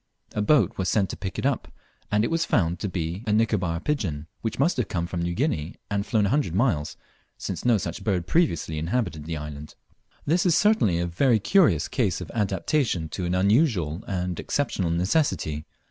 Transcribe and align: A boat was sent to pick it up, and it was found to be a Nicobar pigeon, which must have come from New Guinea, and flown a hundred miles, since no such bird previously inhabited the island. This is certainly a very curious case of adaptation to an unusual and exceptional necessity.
A 0.33 0.41
boat 0.41 0.79
was 0.79 0.89
sent 0.89 1.11
to 1.11 1.15
pick 1.15 1.37
it 1.37 1.45
up, 1.45 1.67
and 2.11 2.23
it 2.23 2.31
was 2.31 2.43
found 2.43 2.79
to 2.79 2.89
be 2.89 3.23
a 3.27 3.31
Nicobar 3.31 3.79
pigeon, 3.79 4.25
which 4.41 4.57
must 4.57 4.77
have 4.77 4.87
come 4.87 5.05
from 5.05 5.21
New 5.21 5.35
Guinea, 5.35 5.75
and 5.91 6.07
flown 6.07 6.25
a 6.25 6.29
hundred 6.29 6.55
miles, 6.55 6.97
since 7.37 7.63
no 7.65 7.77
such 7.77 8.03
bird 8.03 8.25
previously 8.25 8.79
inhabited 8.79 9.25
the 9.25 9.37
island. 9.37 9.75
This 10.25 10.43
is 10.43 10.57
certainly 10.57 10.97
a 10.97 11.05
very 11.05 11.37
curious 11.39 11.87
case 11.87 12.19
of 12.19 12.31
adaptation 12.31 13.09
to 13.09 13.25
an 13.25 13.35
unusual 13.35 14.03
and 14.07 14.39
exceptional 14.39 14.89
necessity. 14.89 15.65